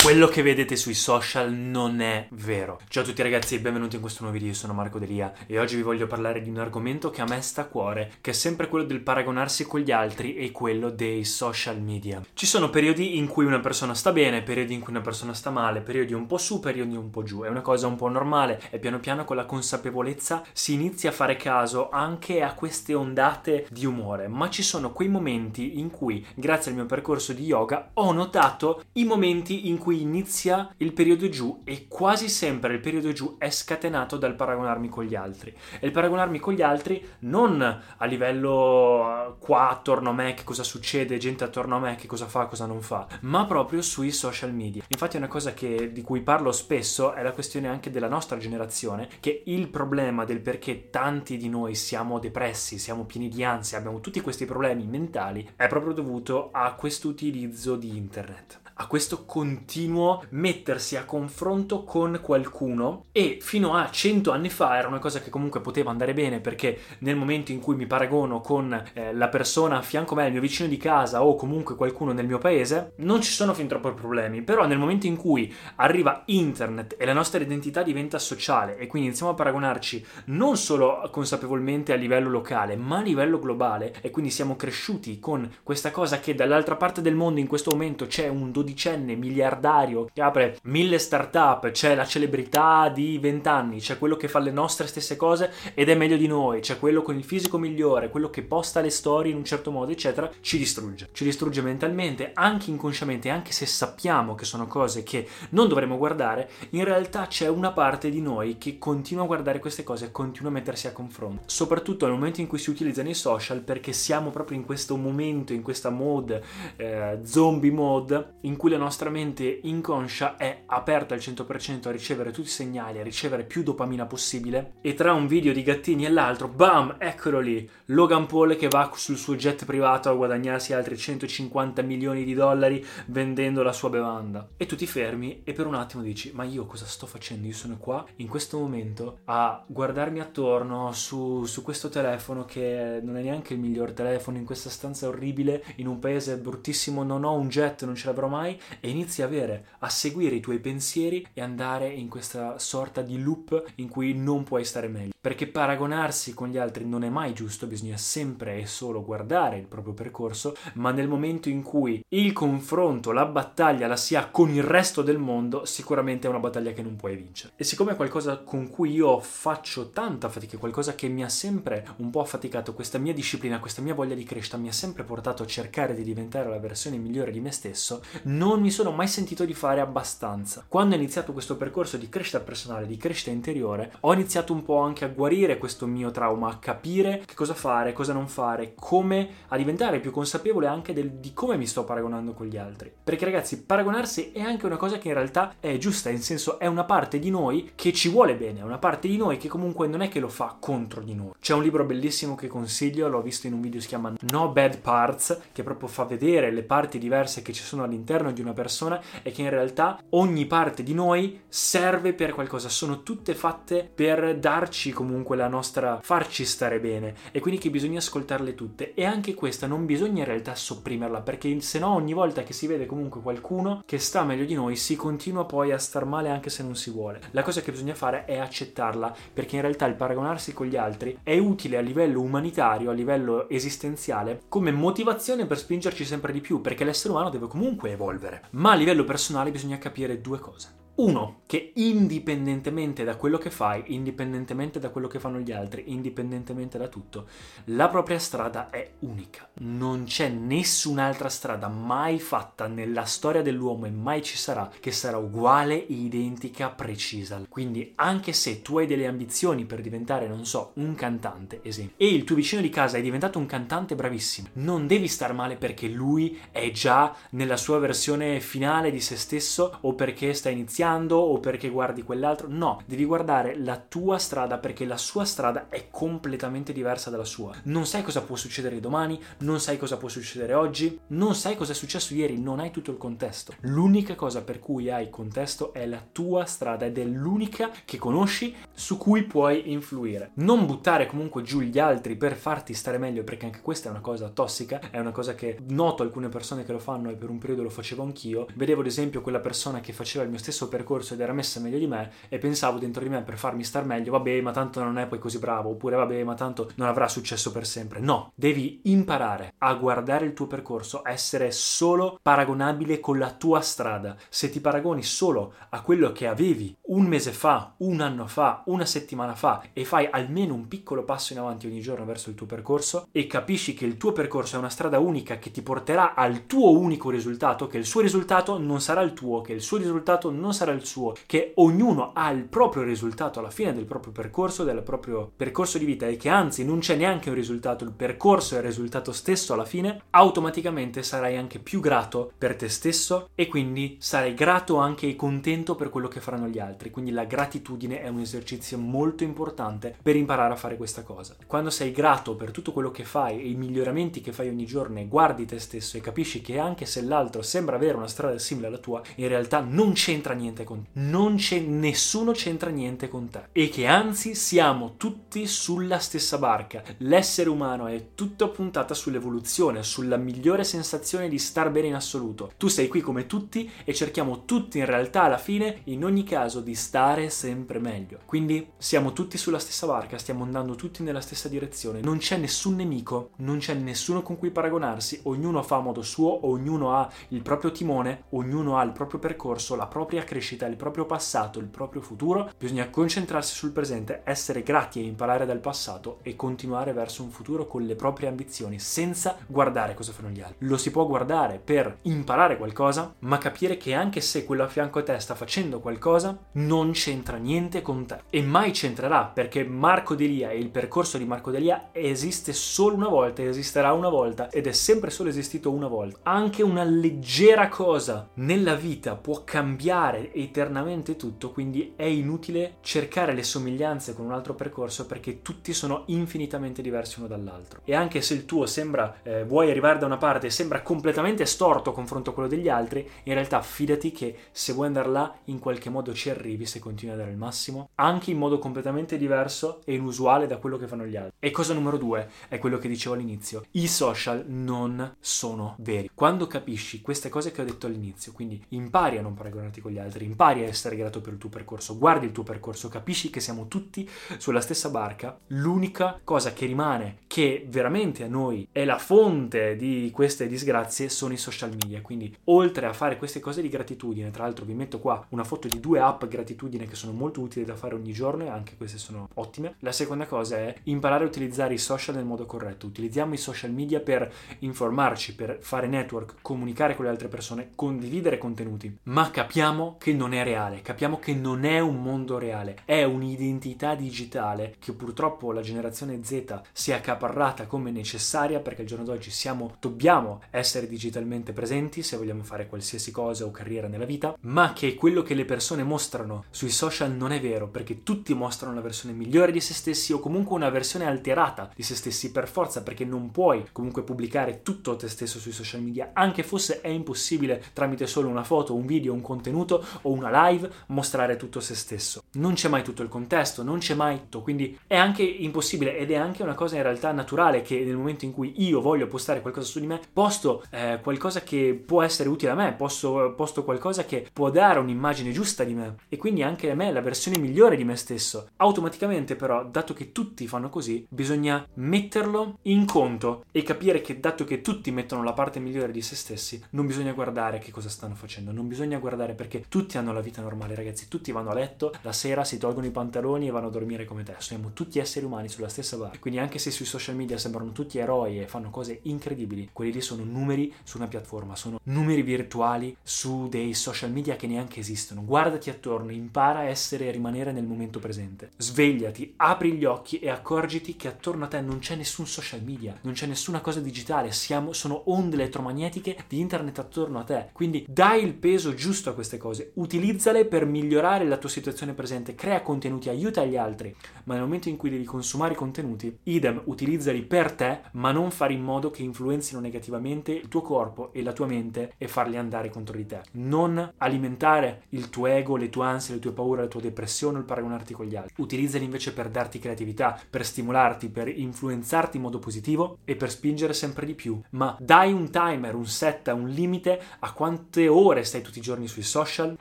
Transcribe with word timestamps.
Quello 0.00 0.28
che 0.28 0.42
vedete 0.42 0.76
sui 0.76 0.94
social 0.94 1.52
non 1.52 2.00
è 2.00 2.28
vero. 2.30 2.80
Ciao 2.88 3.02
a 3.02 3.06
tutti 3.06 3.20
ragazzi 3.20 3.56
e 3.56 3.60
benvenuti 3.60 3.96
in 3.96 4.00
questo 4.00 4.22
nuovo 4.22 4.38
video, 4.38 4.52
io 4.52 4.58
sono 4.58 4.72
Marco 4.72 5.00
Delia 5.00 5.34
e 5.44 5.58
oggi 5.58 5.74
vi 5.74 5.82
voglio 5.82 6.06
parlare 6.06 6.40
di 6.40 6.48
un 6.48 6.58
argomento 6.58 7.10
che 7.10 7.20
a 7.20 7.26
me 7.26 7.42
sta 7.42 7.62
a 7.62 7.66
cuore, 7.66 8.12
che 8.20 8.30
è 8.30 8.32
sempre 8.32 8.68
quello 8.68 8.86
del 8.86 9.00
paragonarsi 9.00 9.66
con 9.66 9.80
gli 9.80 9.90
altri 9.90 10.36
e 10.36 10.52
quello 10.52 10.90
dei 10.90 11.24
social 11.24 11.82
media. 11.82 12.22
Ci 12.32 12.46
sono 12.46 12.70
periodi 12.70 13.18
in 13.18 13.26
cui 13.26 13.44
una 13.44 13.58
persona 13.58 13.92
sta 13.92 14.12
bene, 14.12 14.42
periodi 14.42 14.72
in 14.72 14.80
cui 14.80 14.92
una 14.92 15.02
persona 15.02 15.34
sta 15.34 15.50
male, 15.50 15.80
periodi 15.80 16.14
un 16.14 16.26
po' 16.26 16.38
su, 16.38 16.60
periodi 16.60 16.96
un 16.96 17.10
po' 17.10 17.24
giù, 17.24 17.42
è 17.42 17.48
una 17.48 17.60
cosa 17.60 17.88
un 17.88 17.96
po' 17.96 18.08
normale 18.08 18.62
e 18.70 18.78
piano 18.78 19.00
piano 19.00 19.24
con 19.24 19.34
la 19.34 19.46
consapevolezza 19.46 20.44
si 20.52 20.74
inizia 20.74 21.10
a 21.10 21.12
fare 21.12 21.36
caso 21.36 21.90
anche 21.90 22.40
a 22.40 22.54
queste 22.54 22.94
ondate 22.94 23.66
di 23.68 23.84
umore, 23.84 24.28
ma 24.28 24.48
ci 24.48 24.62
sono 24.62 24.92
quei 24.92 25.08
momenti 25.08 25.80
in 25.80 25.90
cui, 25.90 26.24
grazie 26.36 26.70
al 26.70 26.76
mio 26.76 26.86
percorso 26.86 27.32
di 27.32 27.44
yoga, 27.44 27.90
ho 27.94 28.12
notato 28.12 28.84
i 28.92 29.04
momenti 29.04 29.68
in 29.68 29.76
cui 29.76 29.87
cui 29.88 30.02
inizia 30.02 30.70
il 30.78 30.92
periodo 30.92 31.30
giù 31.30 31.62
e 31.64 31.88
quasi 31.88 32.28
sempre 32.28 32.74
il 32.74 32.80
periodo 32.80 33.10
giù 33.12 33.36
è 33.38 33.48
scatenato 33.48 34.18
dal 34.18 34.34
paragonarmi 34.34 34.90
con 34.90 35.04
gli 35.04 35.14
altri. 35.14 35.56
E 35.80 35.86
il 35.86 35.92
paragonarmi 35.92 36.38
con 36.38 36.52
gli 36.52 36.60
altri 36.60 37.02
non 37.20 37.62
a 37.62 38.04
livello 38.04 39.06
uh, 39.06 39.38
qua 39.38 39.70
attorno 39.70 40.10
a 40.10 40.12
me 40.12 40.34
che 40.34 40.44
cosa 40.44 40.62
succede, 40.62 41.16
gente 41.16 41.42
attorno 41.44 41.76
a 41.76 41.78
me 41.78 41.96
che 41.96 42.06
cosa 42.06 42.26
fa, 42.26 42.44
cosa 42.44 42.66
non 42.66 42.82
fa, 42.82 43.06
ma 43.22 43.46
proprio 43.46 43.80
sui 43.80 44.12
social 44.12 44.52
media. 44.52 44.82
Infatti 44.88 45.16
una 45.16 45.26
cosa 45.26 45.54
che, 45.54 45.90
di 45.90 46.02
cui 46.02 46.20
parlo 46.20 46.52
spesso 46.52 47.14
è 47.14 47.22
la 47.22 47.32
questione 47.32 47.68
anche 47.68 47.90
della 47.90 48.08
nostra 48.08 48.36
generazione, 48.36 49.08
che 49.20 49.42
il 49.46 49.68
problema 49.68 50.26
del 50.26 50.40
perché 50.40 50.90
tanti 50.90 51.38
di 51.38 51.48
noi 51.48 51.74
siamo 51.74 52.18
depressi, 52.18 52.78
siamo 52.78 53.06
pieni 53.06 53.28
di 53.28 53.42
ansia, 53.42 53.78
abbiamo 53.78 54.00
tutti 54.00 54.20
questi 54.20 54.44
problemi 54.44 54.86
mentali, 54.86 55.48
è 55.56 55.66
proprio 55.66 55.94
dovuto 55.94 56.50
a 56.52 56.74
questo 56.74 57.08
utilizzo 57.08 57.74
di 57.76 57.96
internet 57.96 58.66
a 58.80 58.86
questo 58.86 59.24
continuo 59.24 60.24
mettersi 60.30 60.96
a 60.96 61.04
confronto 61.04 61.82
con 61.84 62.20
qualcuno. 62.22 63.06
E 63.12 63.38
fino 63.40 63.74
a 63.74 63.90
100 63.90 64.30
anni 64.30 64.50
fa 64.50 64.78
era 64.78 64.88
una 64.88 64.98
cosa 64.98 65.20
che 65.20 65.30
comunque 65.30 65.60
poteva 65.60 65.90
andare 65.90 66.14
bene 66.14 66.40
perché 66.40 66.78
nel 67.00 67.16
momento 67.16 67.50
in 67.50 67.60
cui 67.60 67.74
mi 67.74 67.86
paragono 67.86 68.40
con 68.40 68.72
eh, 68.92 69.12
la 69.12 69.28
persona 69.28 69.78
a 69.78 69.82
fianco 69.82 70.14
a 70.14 70.18
me, 70.18 70.26
il 70.26 70.32
mio 70.32 70.40
vicino 70.40 70.68
di 70.68 70.76
casa 70.76 71.24
o 71.24 71.34
comunque 71.34 71.74
qualcuno 71.74 72.12
nel 72.12 72.26
mio 72.26 72.38
paese, 72.38 72.92
non 72.98 73.20
ci 73.20 73.32
sono 73.32 73.52
fin 73.52 73.66
troppo 73.66 73.92
problemi, 73.94 74.42
però 74.42 74.66
nel 74.66 74.78
momento 74.78 75.06
in 75.06 75.16
cui 75.16 75.52
arriva 75.76 76.22
internet 76.26 76.94
e 76.98 77.04
la 77.04 77.12
nostra 77.12 77.42
identità 77.42 77.82
diventa 77.82 78.18
sociale 78.18 78.76
e 78.78 78.86
quindi 78.86 79.08
iniziamo 79.08 79.32
a 79.32 79.34
paragonarci 79.34 80.06
non 80.26 80.56
solo 80.56 81.08
consapevolmente 81.10 81.92
a 81.92 81.96
livello 81.96 82.30
locale, 82.30 82.76
ma 82.76 82.98
a 82.98 83.02
livello 83.02 83.40
globale 83.40 83.94
e 84.00 84.10
quindi 84.10 84.30
siamo 84.30 84.54
cresciuti 84.54 85.18
con 85.18 85.50
questa 85.64 85.90
cosa 85.90 86.20
che 86.20 86.34
dall'altra 86.34 86.76
parte 86.76 87.00
del 87.00 87.14
mondo 87.14 87.40
in 87.40 87.46
questo 87.48 87.70
momento 87.70 88.06
c'è 88.06 88.28
un 88.28 88.52
12 88.52 88.66
dodicenne 88.68 89.14
miliardario 89.14 90.06
che 90.12 90.20
apre 90.20 90.58
mille 90.64 90.98
start-up, 90.98 91.70
c'è 91.70 91.94
la 91.94 92.04
celebrità 92.04 92.90
di 92.90 93.18
20 93.18 93.48
anni, 93.48 93.80
c'è 93.80 93.98
quello 93.98 94.16
che 94.16 94.28
fa 94.28 94.38
le 94.38 94.50
nostre 94.50 94.86
stesse 94.86 95.16
cose 95.16 95.52
ed 95.74 95.88
è 95.88 95.94
meglio 95.94 96.16
di 96.16 96.26
noi, 96.26 96.60
c'è 96.60 96.78
quello 96.78 97.02
con 97.02 97.16
il 97.16 97.24
fisico 97.24 97.58
migliore, 97.58 98.10
quello 98.10 98.28
che 98.28 98.42
posta 98.42 98.80
le 98.80 98.90
storie 98.90 99.32
in 99.32 99.38
un 99.38 99.44
certo 99.44 99.70
modo, 99.70 99.90
eccetera, 99.90 100.30
ci 100.40 100.58
distrugge. 100.58 101.08
Ci 101.12 101.24
distrugge 101.24 101.62
mentalmente, 101.62 102.32
anche 102.34 102.70
inconsciamente, 102.70 103.30
anche 103.30 103.52
se 103.52 103.64
sappiamo 103.64 104.34
che 104.34 104.44
sono 104.44 104.66
cose 104.66 105.02
che 105.02 105.26
non 105.50 105.68
dovremmo 105.68 105.96
guardare, 105.96 106.50
in 106.70 106.84
realtà 106.84 107.26
c'è 107.26 107.48
una 107.48 107.72
parte 107.72 108.10
di 108.10 108.20
noi 108.20 108.58
che 108.58 108.78
continua 108.78 109.24
a 109.24 109.26
guardare 109.26 109.60
queste 109.60 109.84
cose 109.84 110.06
e 110.06 110.10
continua 110.10 110.50
a 110.50 110.54
mettersi 110.54 110.86
a 110.86 110.92
confronto. 110.92 111.42
Soprattutto 111.46 112.04
nel 112.06 112.14
momento 112.14 112.40
in 112.40 112.46
cui 112.46 112.58
si 112.58 112.70
utilizzano 112.70 113.08
i 113.08 113.14
social, 113.14 113.60
perché 113.60 113.92
siamo 113.92 114.30
proprio 114.30 114.58
in 114.58 114.64
questo 114.64 114.96
momento, 114.96 115.52
in 115.52 115.62
questa 115.62 115.90
mode, 115.90 116.42
eh, 116.76 117.20
zombie 117.22 117.70
mode, 117.70 118.34
in 118.42 118.56
cui 118.58 118.68
la 118.70 118.76
nostra 118.76 119.08
mente 119.08 119.60
inconscia 119.62 120.36
è 120.36 120.64
aperta 120.66 121.14
al 121.14 121.20
100% 121.20 121.88
a 121.88 121.92
ricevere 121.92 122.32
tutti 122.32 122.48
i 122.48 122.50
segnali, 122.50 122.98
a 122.98 123.02
ricevere 123.02 123.44
più 123.44 123.62
dopamina 123.62 124.04
possibile 124.04 124.74
e 124.82 124.92
tra 124.92 125.14
un 125.14 125.26
video 125.26 125.54
di 125.54 125.62
gattini 125.62 126.04
e 126.04 126.10
l'altro, 126.10 126.48
bam, 126.48 126.96
eccolo 126.98 127.38
lì, 127.38 127.66
Logan 127.86 128.26
Paul 128.26 128.56
che 128.56 128.68
va 128.68 128.90
sul 128.94 129.16
suo 129.16 129.36
jet 129.36 129.64
privato 129.64 130.10
a 130.10 130.14
guadagnarsi 130.14 130.74
altri 130.74 130.98
150 130.98 131.80
milioni 131.82 132.24
di 132.24 132.34
dollari 132.34 132.84
vendendo 133.06 133.62
la 133.62 133.72
sua 133.72 133.88
bevanda. 133.90 134.48
E 134.56 134.66
tu 134.66 134.74
ti 134.74 134.86
fermi 134.86 135.42
e 135.44 135.52
per 135.52 135.66
un 135.66 135.76
attimo 135.76 136.02
dici, 136.02 136.32
ma 136.34 136.42
io 136.42 136.66
cosa 136.66 136.84
sto 136.84 137.06
facendo? 137.06 137.46
Io 137.46 137.54
sono 137.54 137.78
qua 137.78 138.04
in 138.16 138.26
questo 138.26 138.58
momento 138.58 139.20
a 139.26 139.64
guardarmi 139.66 140.18
attorno 140.18 140.92
su, 140.92 141.44
su 141.44 141.62
questo 141.62 141.88
telefono 141.88 142.44
che 142.44 142.98
non 143.00 143.16
è 143.16 143.22
neanche 143.22 143.54
il 143.54 143.60
miglior 143.60 143.92
telefono 143.92 144.36
in 144.36 144.44
questa 144.44 144.68
stanza 144.68 145.06
orribile, 145.06 145.64
in 145.76 145.86
un 145.86 146.00
paese 146.00 146.36
bruttissimo, 146.36 147.04
non 147.04 147.22
ho 147.22 147.34
un 147.34 147.48
jet, 147.48 147.84
non 147.84 147.94
ce 147.94 148.06
l'avrò 148.06 148.26
mai 148.26 148.47
e 148.80 148.88
inizi 148.88 149.22
a 149.22 149.26
avere, 149.26 149.66
a 149.80 149.88
seguire 149.88 150.36
i 150.36 150.40
tuoi 150.40 150.60
pensieri 150.60 151.26
e 151.32 151.40
andare 151.40 151.88
in 151.88 152.08
questa 152.08 152.58
sorta 152.58 153.02
di 153.02 153.20
loop 153.20 153.72
in 153.76 153.88
cui 153.88 154.14
non 154.14 154.44
puoi 154.44 154.64
stare 154.64 154.88
meglio. 154.88 155.12
Perché 155.20 155.48
paragonarsi 155.48 156.32
con 156.32 156.48
gli 156.48 156.56
altri 156.56 156.86
non 156.86 157.02
è 157.02 157.08
mai 157.08 157.34
giusto, 157.34 157.66
bisogna 157.66 157.96
sempre 157.96 158.60
e 158.60 158.66
solo 158.66 159.04
guardare 159.04 159.58
il 159.58 159.66
proprio 159.66 159.92
percorso, 159.92 160.56
ma 160.74 160.90
nel 160.92 161.08
momento 161.08 161.48
in 161.48 161.62
cui 161.62 162.02
il 162.10 162.32
confronto, 162.32 163.12
la 163.12 163.26
battaglia 163.26 163.86
la 163.86 163.96
si 163.96 164.14
ha 164.14 164.28
con 164.28 164.50
il 164.50 164.62
resto 164.62 165.02
del 165.02 165.18
mondo, 165.18 165.64
sicuramente 165.64 166.26
è 166.26 166.30
una 166.30 166.38
battaglia 166.38 166.72
che 166.72 166.82
non 166.82 166.96
puoi 166.96 167.16
vincere. 167.16 167.52
E 167.56 167.64
siccome 167.64 167.92
è 167.92 167.96
qualcosa 167.96 168.38
con 168.38 168.70
cui 168.70 168.92
io 168.92 169.18
faccio 169.20 169.90
tanta 169.90 170.28
fatica, 170.28 170.56
qualcosa 170.56 170.94
che 170.94 171.08
mi 171.08 171.24
ha 171.24 171.28
sempre 171.28 171.86
un 171.96 172.10
po' 172.10 172.20
affaticato, 172.20 172.74
questa 172.74 172.98
mia 172.98 173.12
disciplina, 173.12 173.58
questa 173.58 173.82
mia 173.82 173.94
voglia 173.94 174.14
di 174.14 174.24
crescita 174.24 174.56
mi 174.56 174.68
ha 174.68 174.72
sempre 174.72 175.02
portato 175.02 175.42
a 175.42 175.46
cercare 175.46 175.94
di 175.94 176.04
diventare 176.04 176.48
la 176.48 176.58
versione 176.58 176.96
migliore 176.96 177.32
di 177.32 177.40
me 177.40 177.50
stesso, 177.50 178.02
non 178.28 178.60
mi 178.60 178.70
sono 178.70 178.90
mai 178.90 179.08
sentito 179.08 179.44
di 179.44 179.54
fare 179.54 179.80
abbastanza. 179.80 180.64
Quando 180.68 180.94
ho 180.94 180.98
iniziato 180.98 181.32
questo 181.32 181.56
percorso 181.56 181.96
di 181.96 182.08
crescita 182.08 182.40
personale, 182.40 182.86
di 182.86 182.96
crescita 182.96 183.30
interiore, 183.30 183.92
ho 184.00 184.12
iniziato 184.12 184.52
un 184.52 184.62
po' 184.62 184.78
anche 184.78 185.04
a 185.04 185.08
guarire 185.08 185.56
questo 185.56 185.86
mio 185.86 186.10
trauma, 186.10 186.50
a 186.50 186.58
capire 186.58 187.22
che 187.24 187.34
cosa 187.34 187.54
fare, 187.54 187.92
cosa 187.92 188.12
non 188.12 188.28
fare, 188.28 188.74
come 188.74 189.28
a 189.48 189.56
diventare 189.56 190.00
più 190.00 190.10
consapevole 190.10 190.66
anche 190.66 190.92
del, 190.92 191.12
di 191.12 191.32
come 191.32 191.56
mi 191.56 191.66
sto 191.66 191.84
paragonando 191.84 192.34
con 192.34 192.46
gli 192.46 192.58
altri. 192.58 192.92
Perché 193.02 193.24
ragazzi, 193.24 193.62
paragonarsi 193.62 194.32
è 194.32 194.40
anche 194.40 194.66
una 194.66 194.76
cosa 194.76 194.98
che 194.98 195.08
in 195.08 195.14
realtà 195.14 195.54
è 195.58 195.78
giusta, 195.78 196.10
in 196.10 196.20
senso 196.20 196.58
è 196.58 196.66
una 196.66 196.84
parte 196.84 197.18
di 197.18 197.30
noi 197.30 197.72
che 197.74 197.92
ci 197.94 198.10
vuole 198.10 198.36
bene, 198.36 198.60
è 198.60 198.64
una 198.64 198.78
parte 198.78 199.08
di 199.08 199.16
noi 199.16 199.38
che 199.38 199.48
comunque 199.48 199.86
non 199.86 200.02
è 200.02 200.08
che 200.08 200.20
lo 200.20 200.28
fa 200.28 200.56
contro 200.58 201.00
di 201.00 201.14
noi. 201.14 201.32
C'è 201.40 201.54
un 201.54 201.62
libro 201.62 201.84
bellissimo 201.84 202.34
che 202.34 202.48
consiglio, 202.48 203.08
l'ho 203.08 203.22
visto 203.22 203.46
in 203.46 203.54
un 203.54 203.62
video, 203.62 203.80
si 203.80 203.88
chiama 203.88 204.12
No 204.30 204.50
Bad 204.50 204.80
Parts, 204.80 205.40
che 205.52 205.62
proprio 205.62 205.88
fa 205.88 206.04
vedere 206.04 206.50
le 206.50 206.62
parti 206.62 206.98
diverse 206.98 207.40
che 207.40 207.54
ci 207.54 207.62
sono 207.62 207.84
all'interno 207.84 208.17
di 208.32 208.40
una 208.40 208.52
persona 208.52 209.00
e 209.22 209.30
che 209.30 209.42
in 209.42 209.50
realtà 209.50 210.00
ogni 210.10 210.46
parte 210.46 210.82
di 210.82 210.94
noi 210.94 211.42
serve 211.48 212.12
per 212.12 212.32
qualcosa, 212.32 212.68
sono 212.68 213.02
tutte 213.02 213.34
fatte 213.34 213.88
per 213.92 214.36
darci 214.38 214.90
comunque 214.92 215.36
la 215.36 215.48
nostra, 215.48 216.00
farci 216.02 216.44
stare 216.44 216.80
bene 216.80 217.14
e 217.30 217.40
quindi 217.40 217.60
che 217.60 217.70
bisogna 217.70 217.98
ascoltarle 217.98 218.54
tutte 218.54 218.94
e 218.94 219.04
anche 219.04 219.34
questa 219.34 219.66
non 219.66 219.86
bisogna 219.86 220.20
in 220.20 220.26
realtà 220.26 220.54
sopprimerla 220.54 221.20
perché 221.20 221.60
se 221.60 221.78
no 221.78 221.94
ogni 221.94 222.12
volta 222.12 222.42
che 222.42 222.52
si 222.52 222.66
vede 222.66 222.86
comunque 222.86 223.20
qualcuno 223.20 223.82
che 223.86 223.98
sta 223.98 224.24
meglio 224.24 224.44
di 224.44 224.54
noi 224.54 224.76
si 224.76 224.96
continua 224.96 225.44
poi 225.44 225.72
a 225.72 225.78
star 225.78 226.04
male 226.04 226.30
anche 226.30 226.50
se 226.50 226.62
non 226.62 226.74
si 226.74 226.90
vuole. 226.90 227.20
La 227.30 227.42
cosa 227.42 227.60
che 227.60 227.70
bisogna 227.70 227.94
fare 227.94 228.24
è 228.24 228.38
accettarla 228.38 229.14
perché 229.32 229.56
in 229.56 229.62
realtà 229.62 229.86
il 229.86 229.94
paragonarsi 229.94 230.52
con 230.52 230.66
gli 230.66 230.76
altri 230.76 231.18
è 231.22 231.38
utile 231.38 231.76
a 231.76 231.80
livello 231.80 232.20
umanitario, 232.20 232.90
a 232.90 232.94
livello 232.94 233.48
esistenziale 233.48 234.42
come 234.48 234.72
motivazione 234.72 235.46
per 235.46 235.58
spingerci 235.58 236.04
sempre 236.04 236.32
di 236.32 236.40
più 236.40 236.60
perché 236.60 236.84
l'essere 236.84 237.12
umano 237.12 237.30
deve 237.30 237.46
comunque 237.46 237.90
evolvere. 237.90 238.07
Ma 238.50 238.72
a 238.72 238.74
livello 238.74 239.04
personale 239.04 239.50
bisogna 239.50 239.78
capire 239.78 240.20
due 240.20 240.38
cose. 240.38 240.68
Uno, 240.98 241.42
che 241.46 241.70
indipendentemente 241.76 243.04
da 243.04 243.14
quello 243.14 243.38
che 243.38 243.50
fai, 243.50 243.84
indipendentemente 243.86 244.80
da 244.80 244.90
quello 244.90 245.06
che 245.06 245.20
fanno 245.20 245.38
gli 245.38 245.52
altri, 245.52 245.84
indipendentemente 245.92 246.76
da 246.76 246.88
tutto, 246.88 247.28
la 247.66 247.88
propria 247.88 248.18
strada 248.18 248.68
è 248.68 248.94
unica. 249.00 249.48
Non 249.60 250.04
c'è 250.06 250.28
nessun'altra 250.28 251.28
strada 251.28 251.68
mai 251.68 252.18
fatta 252.18 252.66
nella 252.66 253.04
storia 253.04 253.42
dell'uomo 253.42 253.86
e 253.86 253.90
mai 253.90 254.24
ci 254.24 254.36
sarà 254.36 254.68
che 254.80 254.90
sarà 254.90 255.18
uguale, 255.18 255.76
identica, 255.76 256.68
precisa. 256.70 257.40
Quindi 257.48 257.92
anche 257.94 258.32
se 258.32 258.60
tu 258.60 258.78
hai 258.78 258.88
delle 258.88 259.06
ambizioni 259.06 259.66
per 259.66 259.80
diventare, 259.80 260.26
non 260.26 260.44
so, 260.44 260.72
un 260.74 260.96
cantante, 260.96 261.60
esempio, 261.62 261.94
e 261.96 262.12
il 262.12 262.24
tuo 262.24 262.34
vicino 262.34 262.60
di 262.60 262.70
casa 262.70 262.98
è 262.98 263.02
diventato 263.02 263.38
un 263.38 263.46
cantante 263.46 263.94
bravissimo, 263.94 264.48
non 264.54 264.88
devi 264.88 265.06
star 265.06 265.32
male 265.32 265.54
perché 265.54 265.86
lui 265.86 266.36
è 266.50 266.72
già 266.72 267.14
nella 267.30 267.56
sua 267.56 267.78
versione 267.78 268.40
finale 268.40 268.90
di 268.90 269.00
se 269.00 269.16
stesso 269.16 269.78
o 269.82 269.94
perché 269.94 270.34
sta 270.34 270.50
iniziando 270.50 270.86
iniziando 270.88 271.16
o 271.16 271.38
perché 271.38 271.68
guardi 271.68 272.02
quell'altro. 272.02 272.48
No, 272.48 272.80
devi 272.86 273.04
guardare 273.04 273.56
la 273.58 273.76
tua 273.76 274.18
strada 274.18 274.58
perché 274.58 274.84
la 274.86 274.96
sua 274.96 275.24
strada 275.24 275.68
è 275.68 275.88
completamente 275.90 276.72
diversa 276.72 277.10
dalla 277.10 277.24
sua. 277.24 277.54
Non 277.64 277.86
sai 277.86 278.02
cosa 278.02 278.22
può 278.22 278.36
succedere 278.36 278.80
domani, 278.80 279.20
non 279.38 279.60
sai 279.60 279.76
cosa 279.76 279.96
può 279.96 280.08
succedere 280.08 280.54
oggi, 280.54 280.98
non 281.08 281.34
sai 281.34 281.56
cosa 281.56 281.72
è 281.72 281.74
successo 281.74 282.14
ieri, 282.14 282.38
non 282.38 282.60
hai 282.60 282.70
tutto 282.70 282.90
il 282.90 282.96
contesto. 282.96 283.54
L'unica 283.60 284.14
cosa 284.14 284.42
per 284.42 284.60
cui 284.60 284.90
hai 284.90 285.10
contesto 285.10 285.72
è 285.72 285.86
la 285.86 286.02
tua 286.10 286.44
strada 286.44 286.86
ed 286.86 286.98
è 286.98 287.04
l'unica 287.04 287.70
che 287.84 287.98
conosci 287.98 288.54
su 288.72 288.96
cui 288.96 289.24
puoi 289.24 289.70
influire. 289.70 290.30
Non 290.34 290.66
buttare 290.66 291.06
comunque 291.06 291.42
giù 291.42 291.60
gli 291.60 291.78
altri 291.78 292.16
per 292.16 292.34
farti 292.34 292.72
stare 292.74 292.98
meglio 292.98 293.24
perché 293.24 293.46
anche 293.46 293.60
questa 293.60 293.88
è 293.88 293.90
una 293.90 294.00
cosa 294.00 294.28
tossica, 294.28 294.80
è 294.90 294.98
una 294.98 295.12
cosa 295.12 295.34
che 295.34 295.58
noto 295.68 296.02
alcune 296.02 296.28
persone 296.28 296.64
che 296.64 296.72
lo 296.72 296.78
fanno 296.78 297.10
e 297.10 297.14
per 297.14 297.28
un 297.28 297.38
periodo 297.38 297.62
lo 297.62 297.70
facevo 297.70 298.02
anch'io. 298.02 298.46
Vedevo 298.54 298.80
ad 298.80 298.86
esempio 298.86 299.20
quella 299.20 299.40
persona 299.40 299.80
che 299.80 299.92
faceva 299.92 300.24
il 300.24 300.30
mio 300.30 300.38
stesso 300.38 300.68
percorso 300.68 300.77
percorso 300.78 301.14
ed 301.14 301.20
era 301.20 301.32
messa 301.32 301.58
meglio 301.58 301.78
di 301.78 301.86
me 301.88 302.10
e 302.28 302.38
pensavo 302.38 302.78
dentro 302.78 303.02
di 303.02 303.08
me 303.08 303.22
per 303.22 303.36
farmi 303.36 303.64
star 303.64 303.84
meglio, 303.84 304.12
vabbè, 304.12 304.40
ma 304.40 304.52
tanto 304.52 304.82
non 304.82 304.98
è 304.98 305.06
poi 305.06 305.18
così 305.18 305.38
bravo, 305.38 305.70
oppure 305.70 305.96
vabbè, 305.96 306.22
ma 306.22 306.34
tanto 306.34 306.70
non 306.76 306.86
avrà 306.86 307.08
successo 307.08 307.50
per 307.50 307.66
sempre. 307.66 307.98
No, 308.00 308.32
devi 308.34 308.80
imparare 308.84 309.54
a 309.58 309.74
guardare 309.74 310.24
il 310.24 310.34
tuo 310.34 310.46
percorso, 310.46 311.02
a 311.02 311.10
essere 311.10 311.50
solo 311.50 312.18
paragonabile 312.22 313.00
con 313.00 313.18
la 313.18 313.32
tua 313.32 313.60
strada. 313.60 314.16
Se 314.28 314.50
ti 314.50 314.60
paragoni 314.60 315.02
solo 315.02 315.54
a 315.70 315.82
quello 315.82 316.12
che 316.12 316.26
avevi 316.28 316.76
un 316.88 317.04
mese 317.06 317.32
fa, 317.32 317.74
un 317.78 318.00
anno 318.00 318.26
fa, 318.26 318.62
una 318.66 318.86
settimana 318.86 319.34
fa 319.34 319.62
e 319.72 319.84
fai 319.84 320.08
almeno 320.10 320.54
un 320.54 320.68
piccolo 320.68 321.04
passo 321.04 321.32
in 321.32 321.38
avanti 321.38 321.66
ogni 321.66 321.80
giorno 321.80 322.04
verso 322.04 322.30
il 322.30 322.34
tuo 322.34 322.46
percorso 322.46 323.08
e 323.12 323.26
capisci 323.26 323.74
che 323.74 323.84
il 323.84 323.96
tuo 323.96 324.12
percorso 324.12 324.56
è 324.56 324.58
una 324.58 324.70
strada 324.70 324.98
unica 324.98 325.38
che 325.38 325.50
ti 325.50 325.60
porterà 325.60 326.14
al 326.14 326.46
tuo 326.46 326.78
unico 326.78 327.10
risultato, 327.10 327.66
che 327.66 327.78
il 327.78 327.84
suo 327.84 328.00
risultato 328.00 328.58
non 328.58 328.80
sarà 328.80 329.02
il 329.02 329.12
tuo, 329.12 329.42
che 329.42 329.52
il 329.52 329.60
suo 329.60 329.76
risultato 329.76 330.30
non 330.30 330.54
sarà 330.54 330.72
il 330.72 330.84
suo, 330.84 331.14
che 331.26 331.52
ognuno 331.56 332.12
ha 332.14 332.30
il 332.30 332.44
proprio 332.44 332.82
risultato 332.84 333.38
alla 333.38 333.50
fine 333.50 333.74
del 333.74 333.84
proprio 333.84 334.12
percorso, 334.12 334.64
del 334.64 334.82
proprio 334.82 335.30
percorso 335.36 335.76
di 335.76 335.84
vita 335.84 336.06
e 336.06 336.16
che 336.16 336.30
anzi 336.30 336.64
non 336.64 336.78
c'è 336.78 336.96
neanche 336.96 337.28
un 337.28 337.34
risultato, 337.34 337.84
il 337.84 337.92
percorso 337.92 338.54
è 338.54 338.58
il 338.58 338.64
risultato 338.64 339.12
stesso 339.12 339.52
alla 339.52 339.66
fine, 339.66 340.02
automaticamente 340.10 341.02
sarai 341.02 341.36
anche 341.36 341.58
più 341.58 341.80
grato 341.80 342.32
per 342.38 342.56
te 342.56 342.68
stesso 342.68 343.28
e 343.34 343.46
quindi 343.46 343.96
sarai 344.00 344.32
grato 344.32 344.76
anche 344.76 345.06
e 345.06 345.16
contento 345.16 345.74
per 345.74 345.90
quello 345.90 346.08
che 346.08 346.20
faranno 346.20 346.48
gli 346.48 346.58
altri. 346.58 346.77
Quindi 346.90 347.10
la 347.10 347.24
gratitudine 347.24 348.00
è 348.00 348.08
un 348.08 348.20
esercizio 348.20 348.78
molto 348.78 349.24
importante 349.24 349.94
per 350.00 350.16
imparare 350.16 350.52
a 350.52 350.56
fare 350.56 350.76
questa 350.76 351.02
cosa. 351.02 351.36
Quando 351.46 351.70
sei 351.70 351.92
grato 351.92 352.36
per 352.36 352.50
tutto 352.50 352.72
quello 352.72 352.90
che 352.90 353.04
fai 353.04 353.40
e 353.40 353.48
i 353.48 353.54
miglioramenti 353.54 354.20
che 354.20 354.32
fai 354.32 354.48
ogni 354.48 354.64
giorno 354.64 354.98
e 354.98 355.06
guardi 355.08 355.46
te 355.46 355.58
stesso 355.58 355.96
e 355.96 356.00
capisci 356.00 356.40
che 356.40 356.58
anche 356.58 356.86
se 356.86 357.02
l'altro 357.02 357.42
sembra 357.42 357.76
avere 357.76 357.96
una 357.96 358.08
strada 358.08 358.38
simile 358.38 358.68
alla 358.68 358.78
tua, 358.78 359.02
in 359.16 359.28
realtà 359.28 359.60
non 359.60 359.92
c'entra 359.92 360.34
niente 360.34 360.64
con 360.64 360.82
te. 360.82 360.88
Non 361.00 361.36
c'è 361.36 361.58
nessuno 361.60 362.32
c'entra 362.32 362.70
niente 362.70 363.08
con 363.08 363.28
te. 363.28 363.48
E 363.52 363.68
che 363.68 363.86
anzi 363.86 364.34
siamo 364.34 364.94
tutti 364.96 365.46
sulla 365.46 365.98
stessa 365.98 366.38
barca. 366.38 366.82
L'essere 366.98 367.50
umano 367.50 367.86
è 367.86 368.08
tutto 368.14 368.50
puntata 368.50 368.94
sull'evoluzione, 368.94 369.82
sulla 369.82 370.16
migliore 370.16 370.64
sensazione 370.64 371.28
di 371.28 371.38
star 371.38 371.70
bene 371.70 371.88
in 371.88 371.94
assoluto. 371.94 372.52
Tu 372.56 372.68
sei 372.68 372.88
qui 372.88 373.00
come 373.00 373.26
tutti 373.26 373.70
e 373.84 373.94
cerchiamo 373.94 374.44
tutti 374.44 374.78
in 374.78 374.86
realtà 374.86 375.22
alla 375.22 375.38
fine, 375.38 375.80
in 375.84 376.04
ogni 376.04 376.24
caso, 376.24 376.60
di 376.68 376.74
stare 376.74 377.30
sempre 377.30 377.78
meglio. 377.78 378.18
Quindi 378.26 378.72
siamo 378.76 379.14
tutti 379.14 379.38
sulla 379.38 379.58
stessa 379.58 379.86
barca, 379.86 380.18
stiamo 380.18 380.44
andando 380.44 380.74
tutti 380.74 381.02
nella 381.02 381.22
stessa 381.22 381.48
direzione. 381.48 382.00
Non 382.00 382.18
c'è 382.18 382.36
nessun 382.36 382.76
nemico, 382.76 383.30
non 383.36 383.56
c'è 383.56 383.72
nessuno 383.72 384.20
con 384.20 384.36
cui 384.36 384.50
paragonarsi, 384.50 385.20
ognuno 385.24 385.62
fa 385.62 385.76
a 385.76 385.80
modo 385.80 386.02
suo, 386.02 386.46
ognuno 386.46 386.94
ha 386.94 387.10
il 387.28 387.40
proprio 387.40 387.72
timone, 387.72 388.24
ognuno 388.30 388.76
ha 388.76 388.82
il 388.82 388.92
proprio 388.92 389.18
percorso, 389.18 389.76
la 389.76 389.86
propria 389.86 390.24
crescita 390.24 390.66
il 390.66 390.76
proprio 390.76 391.06
passato, 391.06 391.58
il 391.58 391.68
proprio 391.68 392.02
futuro, 392.02 392.50
bisogna 392.58 392.90
concentrarsi 392.90 393.54
sul 393.54 393.70
presente, 393.70 394.20
essere 394.24 394.62
grati 394.62 395.00
e 395.00 395.04
imparare 395.04 395.46
dal 395.46 395.60
passato 395.60 396.18
e 396.22 396.36
continuare 396.36 396.92
verso 396.92 397.22
un 397.22 397.30
futuro 397.30 397.66
con 397.66 397.82
le 397.82 397.94
proprie 397.94 398.28
ambizioni, 398.28 398.78
senza 398.78 399.38
guardare 399.46 399.94
cosa 399.94 400.12
fanno 400.12 400.28
gli 400.28 400.42
altri. 400.42 400.66
Lo 400.66 400.76
si 400.76 400.90
può 400.90 401.06
guardare 401.06 401.60
per 401.64 402.00
imparare 402.02 402.58
qualcosa, 402.58 403.14
ma 403.20 403.38
capire 403.38 403.78
che 403.78 403.94
anche 403.94 404.20
se 404.20 404.44
quello 404.44 404.64
a 404.64 404.68
fianco 404.68 404.98
a 404.98 405.02
te 405.02 405.18
sta 405.18 405.34
facendo 405.34 405.80
qualcosa, 405.80 406.36
non 406.58 406.92
c'entra 406.92 407.36
niente 407.36 407.82
con 407.82 408.06
te. 408.06 408.22
E 408.30 408.42
mai 408.42 408.70
c'entrerà, 408.72 409.24
perché 409.24 409.64
Marco 409.64 410.14
Delia 410.14 410.50
e 410.50 410.58
il 410.58 410.70
percorso 410.70 411.18
di 411.18 411.24
Marco 411.24 411.50
Delia 411.50 411.90
esiste 411.92 412.52
solo 412.52 412.96
una 412.96 413.08
volta, 413.08 413.42
esisterà 413.42 413.92
una 413.92 414.08
volta 414.08 414.50
ed 414.50 414.66
è 414.66 414.72
sempre 414.72 415.10
solo 415.10 415.28
esistito 415.28 415.70
una 415.70 415.88
volta. 415.88 416.18
Anche 416.22 416.62
una 416.62 416.84
leggera 416.84 417.68
cosa 417.68 418.28
nella 418.34 418.74
vita 418.74 419.14
può 419.14 419.42
cambiare 419.44 420.32
eternamente 420.32 421.16
tutto, 421.16 421.50
quindi 421.50 421.92
è 421.96 422.04
inutile 422.04 422.76
cercare 422.80 423.34
le 423.34 423.42
somiglianze 423.42 424.14
con 424.14 424.24
un 424.24 424.32
altro 424.32 424.54
percorso 424.54 425.06
perché 425.06 425.42
tutti 425.42 425.72
sono 425.72 426.02
infinitamente 426.06 426.82
diversi 426.82 427.18
uno 427.18 427.28
dall'altro. 427.28 427.80
E 427.84 427.94
anche 427.94 428.20
se 428.20 428.34
il 428.34 428.44
tuo 428.44 428.66
sembra, 428.66 429.18
eh, 429.22 429.44
vuoi 429.44 429.70
arrivare 429.70 429.98
da 429.98 430.06
una 430.06 430.16
parte 430.16 430.46
e 430.46 430.50
sembra 430.50 430.82
completamente 430.82 431.46
storto 431.46 431.92
confronto 431.92 432.30
a 432.30 432.32
quello 432.32 432.48
degli 432.48 432.68
altri, 432.68 433.08
in 433.24 433.34
realtà 433.34 433.60
fidati 433.62 434.10
che 434.10 434.36
se 434.50 434.72
vuoi 434.72 434.86
andare 434.88 435.08
là 435.08 435.34
in 435.44 435.58
qualche 435.58 435.90
modo 435.90 436.12
ci 436.12 436.30
arrivi 436.30 436.47
se 436.64 436.78
continui 436.78 437.14
a 437.14 437.18
dare 437.18 437.30
il 437.30 437.36
massimo, 437.36 437.90
anche 437.96 438.30
in 438.30 438.38
modo 438.38 438.58
completamente 438.58 439.16
diverso 439.16 439.80
e 439.84 439.94
inusuale 439.94 440.46
da 440.46 440.58
quello 440.58 440.76
che 440.76 440.86
fanno 440.86 441.06
gli 441.06 441.16
altri. 441.16 441.32
E 441.38 441.50
cosa 441.50 441.74
numero 441.74 441.96
due 441.96 442.28
è 442.48 442.58
quello 442.58 442.78
che 442.78 442.88
dicevo 442.88 443.14
all'inizio, 443.14 443.64
i 443.72 443.86
social 443.86 444.44
non 444.46 445.16
sono 445.20 445.76
veri. 445.78 446.10
Quando 446.14 446.46
capisci 446.46 447.00
queste 447.00 447.28
cose 447.28 447.50
che 447.50 447.62
ho 447.62 447.64
detto 447.64 447.86
all'inizio, 447.86 448.32
quindi 448.32 448.62
impari 448.70 449.18
a 449.18 449.22
non 449.22 449.34
paragonarti 449.34 449.80
con 449.80 449.92
gli 449.92 449.98
altri, 449.98 450.24
impari 450.24 450.62
a 450.62 450.66
essere 450.66 450.96
grato 450.96 451.20
per 451.20 451.32
il 451.32 451.38
tuo 451.38 451.48
percorso, 451.48 451.98
guardi 451.98 452.26
il 452.26 452.32
tuo 452.32 452.42
percorso, 452.42 452.88
capisci 452.88 453.30
che 453.30 453.40
siamo 453.40 453.68
tutti 453.68 454.08
sulla 454.38 454.60
stessa 454.60 454.90
barca. 454.90 455.38
L'unica 455.48 456.20
cosa 456.22 456.52
che 456.52 456.66
rimane, 456.66 457.18
che 457.26 457.66
veramente 457.68 458.24
a 458.24 458.28
noi 458.28 458.68
è 458.72 458.84
la 458.84 458.98
fonte 458.98 459.76
di 459.76 460.10
queste 460.12 460.46
disgrazie, 460.46 461.08
sono 461.08 461.32
i 461.32 461.36
social 461.36 461.70
media. 461.70 462.00
Quindi, 462.00 462.34
oltre 462.44 462.86
a 462.86 462.92
fare 462.92 463.16
queste 463.16 463.40
cose 463.40 463.62
di 463.62 463.68
gratitudine, 463.68 464.30
tra 464.30 464.44
l'altro 464.44 464.64
vi 464.64 464.74
metto 464.74 464.98
qua 464.98 465.24
una 465.30 465.44
foto 465.44 465.68
di 465.68 465.80
due 465.80 466.00
app 466.00 466.24
gratitudine 466.38 466.86
che 466.86 466.94
sono 466.94 467.12
molto 467.12 467.40
utili 467.40 467.64
da 467.64 467.74
fare 467.74 467.94
ogni 467.94 468.12
giorno 468.12 468.44
e 468.44 468.48
anche 468.48 468.76
queste 468.76 468.98
sono 468.98 469.28
ottime. 469.34 469.74
La 469.80 469.92
seconda 469.92 470.26
cosa 470.26 470.56
è 470.56 470.74
imparare 470.84 471.24
a 471.24 471.26
utilizzare 471.26 471.74
i 471.74 471.78
social 471.78 472.14
nel 472.14 472.24
modo 472.24 472.46
corretto. 472.46 472.86
Utilizziamo 472.86 473.34
i 473.34 473.38
social 473.38 473.72
media 473.72 474.00
per 474.00 474.32
informarci, 474.60 475.34
per 475.34 475.58
fare 475.60 475.86
network, 475.88 476.36
comunicare 476.42 476.94
con 476.94 477.04
le 477.04 477.10
altre 477.10 477.28
persone, 477.28 477.70
condividere 477.74 478.38
contenuti, 478.38 478.98
ma 479.04 479.30
capiamo 479.30 479.96
che 479.98 480.12
non 480.12 480.32
è 480.32 480.44
reale, 480.44 480.82
capiamo 480.82 481.18
che 481.18 481.34
non 481.34 481.64
è 481.64 481.80
un 481.80 482.00
mondo 482.00 482.38
reale, 482.38 482.78
è 482.84 483.02
un'identità 483.02 483.94
digitale 483.94 484.76
che 484.78 484.92
purtroppo 484.92 485.52
la 485.52 485.60
generazione 485.60 486.22
Z 486.22 486.60
si 486.72 486.92
è 486.92 486.94
accaparrata 486.94 487.66
come 487.66 487.90
necessaria 487.90 488.60
perché 488.60 488.82
al 488.82 488.86
giorno 488.86 489.04
d'oggi 489.04 489.30
siamo, 489.30 489.76
dobbiamo 489.80 490.42
essere 490.50 490.86
digitalmente 490.86 491.52
presenti 491.52 492.02
se 492.02 492.16
vogliamo 492.16 492.42
fare 492.42 492.68
qualsiasi 492.68 493.10
cosa 493.10 493.44
o 493.44 493.50
carriera 493.50 493.88
nella 493.88 494.04
vita, 494.04 494.36
ma 494.42 494.72
che 494.72 494.94
quello 494.94 495.22
che 495.22 495.34
le 495.34 495.44
persone 495.44 495.82
mostrano 495.82 496.27
sui 496.50 496.70
social 496.70 497.12
non 497.12 497.32
è 497.32 497.40
vero 497.40 497.68
perché 497.68 498.02
tutti 498.02 498.34
mostrano 498.34 498.74
la 498.74 498.80
versione 498.80 499.14
migliore 499.14 499.52
di 499.52 499.60
se 499.60 499.74
stessi 499.74 500.12
o 500.12 500.20
comunque 500.20 500.56
una 500.56 500.70
versione 500.70 501.06
alterata 501.06 501.70
di 501.74 501.82
se 501.82 501.94
stessi 501.94 502.30
per 502.30 502.48
forza 502.48 502.82
perché 502.82 503.04
non 503.04 503.30
puoi 503.30 503.66
comunque 503.72 504.02
pubblicare 504.02 504.62
tutto 504.62 504.96
te 504.96 505.08
stesso 505.08 505.38
sui 505.38 505.52
social 505.52 505.82
media, 505.82 506.10
anche 506.12 506.42
fosse 506.42 506.80
è 506.80 506.88
impossibile 506.88 507.62
tramite 507.72 508.06
solo 508.06 508.28
una 508.28 508.44
foto, 508.44 508.74
un 508.74 508.86
video, 508.86 509.12
un 509.12 509.20
contenuto 509.20 509.84
o 510.02 510.10
una 510.10 510.48
live 510.48 510.70
mostrare 510.88 511.36
tutto 511.36 511.60
se 511.60 511.74
stesso. 511.74 512.22
Non 512.32 512.54
c'è 512.54 512.68
mai 512.68 512.82
tutto 512.82 513.02
il 513.02 513.08
contesto, 513.08 513.62
non 513.62 513.78
c'è 513.78 513.94
mai 513.94 514.18
tutto, 514.18 514.42
quindi 514.42 514.78
è 514.86 514.96
anche 514.96 515.22
impossibile 515.22 515.96
ed 515.96 516.10
è 516.10 516.16
anche 516.16 516.42
una 516.42 516.54
cosa 516.54 516.76
in 516.76 516.82
realtà 516.82 517.12
naturale 517.12 517.62
che 517.62 517.82
nel 517.84 517.96
momento 517.96 518.24
in 518.24 518.32
cui 518.32 518.54
io 518.56 518.80
voglio 518.80 519.06
postare 519.06 519.40
qualcosa 519.40 519.66
su 519.66 519.80
di 519.80 519.86
me, 519.86 520.00
posto 520.12 520.64
eh, 520.70 521.00
qualcosa 521.02 521.40
che 521.42 521.80
può 521.84 522.02
essere 522.02 522.28
utile 522.28 522.50
a 522.50 522.54
me, 522.54 522.72
posto, 522.72 523.32
posto 523.36 523.64
qualcosa 523.64 524.04
che 524.04 524.26
può 524.32 524.50
dare 524.50 524.78
un'immagine 524.78 525.32
giusta 525.32 525.64
di 525.64 525.74
me 525.74 525.96
e 526.08 526.16
quindi 526.18 526.42
anche 526.42 526.70
a 526.70 526.74
me 526.74 526.92
la 526.92 527.00
versione 527.00 527.38
migliore 527.38 527.76
di 527.76 527.84
me 527.84 527.96
stesso. 527.96 528.48
Automaticamente 528.56 529.36
però, 529.36 529.64
dato 529.64 529.94
che 529.94 530.12
tutti 530.12 530.46
fanno 530.46 530.68
così, 530.68 531.06
bisogna 531.08 531.66
metterlo 531.74 532.58
in 532.62 532.84
conto 532.84 533.44
e 533.50 533.62
capire 533.62 534.02
che 534.02 534.20
dato 534.20 534.44
che 534.44 534.60
tutti 534.60 534.90
mettono 534.90 535.22
la 535.22 535.32
parte 535.32 535.60
migliore 535.60 535.92
di 535.92 536.02
se 536.02 536.16
stessi, 536.16 536.62
non 536.70 536.86
bisogna 536.86 537.12
guardare 537.12 537.58
che 537.58 537.70
cosa 537.70 537.88
stanno 537.88 538.14
facendo, 538.14 538.52
non 538.52 538.68
bisogna 538.68 538.98
guardare 538.98 539.34
perché 539.34 539.64
tutti 539.68 539.96
hanno 539.96 540.12
la 540.12 540.20
vita 540.20 540.42
normale, 540.42 540.74
ragazzi, 540.74 541.08
tutti 541.08 541.32
vanno 541.32 541.50
a 541.50 541.54
letto, 541.54 541.94
la 542.02 542.12
sera 542.12 542.44
si 542.44 542.58
tolgono 542.58 542.86
i 542.86 542.90
pantaloni 542.90 543.48
e 543.48 543.50
vanno 543.50 543.68
a 543.68 543.70
dormire 543.70 544.04
come 544.04 544.24
te, 544.24 544.34
siamo 544.38 544.72
tutti 544.72 544.98
esseri 544.98 545.24
umani 545.24 545.48
sulla 545.48 545.68
stessa 545.68 545.96
barca, 545.96 546.18
quindi 546.18 546.40
anche 546.40 546.58
se 546.58 546.70
sui 546.70 546.84
social 546.84 547.14
media 547.14 547.38
sembrano 547.38 547.72
tutti 547.72 547.98
eroi 547.98 548.40
e 548.40 548.46
fanno 548.46 548.70
cose 548.70 549.00
incredibili, 549.02 549.70
quelli 549.72 549.92
lì 549.92 550.00
sono 550.00 550.24
numeri 550.24 550.72
su 550.82 550.96
una 550.96 551.06
piattaforma, 551.06 551.56
sono 551.56 551.78
numeri 551.84 552.22
virtuali 552.22 552.96
su 553.02 553.48
dei 553.48 553.74
social 553.74 554.10
media 554.10 554.36
che 554.36 554.46
neanche 554.46 554.80
esistono, 554.80 555.24
guardati 555.24 555.70
attorno, 555.70 555.97
impara 556.06 556.60
a 556.60 556.64
essere 556.64 557.06
e 557.06 557.10
rimanere 557.10 557.52
nel 557.52 557.64
momento 557.64 557.98
presente, 557.98 558.50
svegliati, 558.56 559.34
apri 559.36 559.72
gli 559.72 559.84
occhi 559.84 560.18
e 560.18 560.30
accorgiti 560.30 560.96
che 560.96 561.08
attorno 561.08 561.44
a 561.44 561.48
te 561.48 561.60
non 561.60 561.78
c'è 561.78 561.96
nessun 561.96 562.26
social 562.26 562.62
media, 562.62 562.96
non 563.02 563.14
c'è 563.14 563.26
nessuna 563.26 563.60
cosa 563.60 563.80
digitale, 563.80 564.32
siamo, 564.32 564.72
sono 564.72 565.02
onde 565.06 565.36
elettromagnetiche 565.36 566.24
di 566.28 566.40
internet 566.40 566.78
attorno 566.78 567.18
a 567.18 567.24
te, 567.24 567.48
quindi 567.52 567.84
dai 567.88 568.24
il 568.24 568.34
peso 568.34 568.74
giusto 568.74 569.10
a 569.10 569.14
queste 569.14 569.38
cose, 569.38 569.72
utilizzale 569.74 570.44
per 570.44 570.64
migliorare 570.64 571.24
la 571.24 571.36
tua 571.36 571.48
situazione 571.48 571.94
presente, 571.94 572.34
crea 572.34 572.62
contenuti, 572.62 573.08
aiuta 573.08 573.44
gli 573.44 573.56
altri, 573.56 573.94
ma 574.24 574.34
nel 574.34 574.42
momento 574.42 574.68
in 574.68 574.76
cui 574.76 574.90
devi 574.90 575.04
consumare 575.04 575.54
i 575.54 575.56
contenuti, 575.56 576.18
idem, 576.24 576.62
utilizzali 576.66 577.22
per 577.22 577.52
te, 577.52 577.80
ma 577.92 578.12
non 578.12 578.30
fare 578.30 578.52
in 578.52 578.62
modo 578.62 578.90
che 578.90 579.02
influenzino 579.02 579.60
negativamente 579.60 580.32
il 580.32 580.48
tuo 580.48 580.62
corpo 580.62 581.12
e 581.12 581.22
la 581.22 581.32
tua 581.32 581.46
mente 581.46 581.94
e 581.98 582.08
farli 582.08 582.36
andare 582.36 582.70
contro 582.70 582.96
di 582.96 583.06
te. 583.06 583.20
Non 583.32 583.94
alimentare 583.98 584.84
il 584.90 585.08
tuo 585.08 585.26
ego, 585.26 585.56
le 585.56 585.68
tue 585.68 585.84
ansie, 585.88 586.14
le 586.14 586.20
tue 586.20 586.32
paure, 586.32 586.62
la 586.62 586.68
tua 586.68 586.80
depressione 586.80 587.36
o 587.36 587.40
il 587.40 587.46
paragonarti 587.46 587.94
con 587.94 588.06
gli 588.06 588.16
altri. 588.16 588.34
Utilizzali 588.38 588.84
invece 588.84 589.12
per 589.12 589.28
darti 589.28 589.58
creatività, 589.58 590.18
per 590.28 590.44
stimolarti, 590.44 591.08
per 591.08 591.28
influenzarti 591.28 592.16
in 592.16 592.22
modo 592.22 592.38
positivo 592.38 592.98
e 593.04 593.16
per 593.16 593.30
spingere 593.30 593.72
sempre 593.72 594.06
di 594.06 594.14
più. 594.14 594.40
Ma 594.50 594.76
dai 594.80 595.12
un 595.12 595.30
timer, 595.30 595.74
un 595.74 595.86
set, 595.86 596.28
un 596.28 596.48
limite 596.48 597.00
a 597.20 597.32
quante 597.32 597.88
ore 597.88 598.24
stai 598.24 598.42
tutti 598.42 598.58
i 598.58 598.62
giorni 598.62 598.86
sui 598.86 599.02
social, 599.02 599.56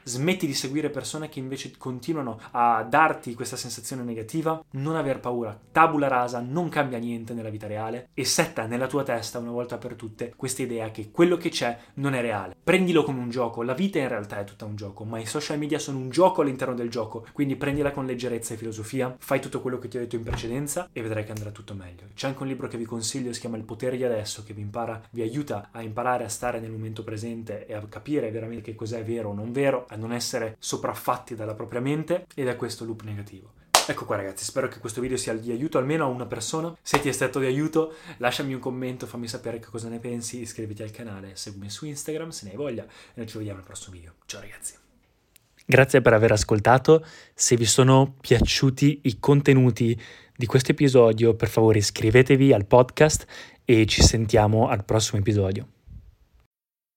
smetti 0.04 0.46
di 0.46 0.54
seguire 0.54 0.90
persone 0.90 1.30
che 1.30 1.40
invece 1.40 1.72
continuano 1.78 2.40
a 2.52 2.84
darti 2.84 3.34
questa 3.34 3.56
sensazione 3.56 4.04
negativa, 4.04 4.64
non 4.72 4.96
aver 4.96 5.20
paura, 5.20 5.58
tabula 5.72 6.08
rasa, 6.08 6.40
non 6.40 6.70
cambia 6.70 6.98
niente 6.98 7.34
nella 7.34 7.50
vita 7.50 7.68
reale 7.68 8.10
e 8.14 8.26
setta 8.26 8.66
nella 8.66 8.88
tua 8.88 9.04
testa 9.04 9.40
una 9.40 9.52
volta 9.52 9.78
per 9.78 9.96
tutte 9.96 10.34
questa 10.36 10.62
idea 10.62 10.92
che 10.92 11.12
quello 11.12 11.38
che 11.38 11.50
c'è 11.50 11.78
non 11.96 12.14
è 12.14 12.22
reale. 12.22 12.56
Prendilo 12.64 13.04
come 13.04 13.20
un 13.20 13.30
gioco, 13.30 13.62
la 13.64 13.74
vita 13.74 14.00
in 14.00 14.08
realtà 14.08 14.40
è 14.40 14.44
tutta 14.44 14.66
un 14.66 14.76
gioco, 14.76 15.04
ma 15.04 15.20
i 15.20 15.26
social 15.26 15.58
media 15.58 15.80
sono 15.80 15.98
un 15.98 16.10
gioco 16.18 16.42
all'interno 16.42 16.74
del 16.74 16.90
gioco, 16.90 17.28
quindi 17.32 17.56
prendila 17.56 17.92
con 17.92 18.08
leggerezza 18.08 18.56
e 18.56 18.58
filosofia, 18.58 19.16
fai 19.20 19.40
tutto 19.40 19.62
quello 19.62 19.78
che 19.78 19.88
ti 19.88 19.98
ho 19.98 20.00
detto 20.00 20.16
in 20.16 20.24
precedenza 20.24 20.90
e 20.92 21.04
vedrai 21.04 21.24
che 21.24 21.32
andrà 21.32 21.52
tutto 21.52 21.76
meglio. 21.76 22.06
C'è 22.16 22.26
anche 22.26 22.42
un 22.42 22.48
libro 22.48 22.68
che 22.68 22.76
vi 22.76 22.86
consiglio, 22.86 23.32
si 23.34 23.40
chiama 23.40 23.56
Il 23.56 23.66
potere 23.66 23.98
di 23.98 24.04
adesso, 24.04 24.44
che 24.44 24.54
vi 24.54 24.62
impara, 24.62 25.00
vi 25.12 25.22
aiuta 25.22 25.70
a 25.72 25.84
imparare 25.84 26.24
a 26.24 26.28
stare 26.28 26.60
nel 26.60 26.72
momento 26.72 27.04
presente 27.04 27.68
e 27.68 27.76
a 27.76 27.86
capire 27.86 28.32
veramente 28.32 28.64
che 28.64 28.74
cos'è 28.74 29.04
vero 29.04 29.30
o 29.30 29.34
non 29.34 29.52
vero, 29.52 29.86
a 29.90 29.96
non 29.96 30.12
essere 30.12 30.56
sopraffatti 30.58 31.36
dalla 31.36 31.54
propria 31.54 31.82
mente 31.82 32.26
e 32.34 32.44
da 32.44 32.56
questo 32.56 32.84
loop 32.84 33.04
negativo. 33.04 33.52
Ecco 33.86 34.06
qua 34.06 34.16
ragazzi, 34.16 34.44
spero 34.44 34.68
che 34.70 34.80
questo 34.80 35.02
video 35.02 35.18
sia 35.18 35.36
di 35.36 35.52
aiuto 35.52 35.78
almeno 35.78 36.06
a 36.06 36.08
una 36.08 36.26
persona. 36.26 36.76
Se 36.82 37.00
ti 37.00 37.10
è 37.10 37.12
stato 37.12 37.38
di 37.38 37.46
aiuto, 37.46 37.94
lasciami 38.18 38.56
un 38.56 38.60
commento, 38.60 39.06
fammi 39.06 39.28
sapere 39.28 39.60
che 39.60 39.68
cosa 39.68 39.88
ne 39.88 40.00
pensi, 40.00 40.42
iscriviti 40.42 40.82
al 40.82 40.90
canale, 40.90 41.36
seguimi 41.36 41.70
su 41.70 41.86
Instagram 41.86 42.30
se 42.30 42.46
ne 42.46 42.52
hai 42.52 42.58
voglia 42.58 42.86
e 42.86 42.88
noi 43.14 43.28
ci 43.28 43.38
vediamo 43.38 43.60
al 43.60 43.66
prossimo 43.66 43.96
video. 43.96 44.14
Ciao 44.26 44.42
ragazzi! 44.42 44.87
Grazie 45.70 46.00
per 46.00 46.14
aver 46.14 46.32
ascoltato, 46.32 47.06
se 47.34 47.58
vi 47.58 47.66
sono 47.66 48.16
piaciuti 48.22 49.02
i 49.04 49.20
contenuti 49.20 50.00
di 50.34 50.46
questo 50.46 50.72
episodio 50.72 51.34
per 51.34 51.50
favore 51.50 51.80
iscrivetevi 51.80 52.54
al 52.54 52.66
podcast 52.66 53.26
e 53.66 53.86
ci 53.86 54.02
sentiamo 54.02 54.70
al 54.70 54.86
prossimo 54.86 55.20
episodio. 55.20 55.77